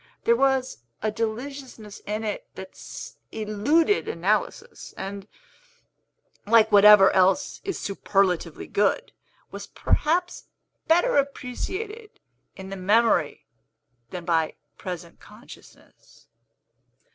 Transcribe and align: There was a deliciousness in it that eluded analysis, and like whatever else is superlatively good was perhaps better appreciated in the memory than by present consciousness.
There 0.23 0.35
was 0.35 0.79
a 1.03 1.11
deliciousness 1.11 2.01
in 2.07 2.23
it 2.23 2.47
that 2.55 2.73
eluded 3.31 4.07
analysis, 4.07 4.95
and 4.97 5.27
like 6.47 6.71
whatever 6.71 7.11
else 7.11 7.61
is 7.63 7.79
superlatively 7.79 8.65
good 8.65 9.11
was 9.51 9.67
perhaps 9.67 10.45
better 10.87 11.17
appreciated 11.17 12.19
in 12.55 12.71
the 12.71 12.77
memory 12.77 13.45
than 14.09 14.25
by 14.25 14.55
present 14.75 15.19
consciousness. 15.19 16.25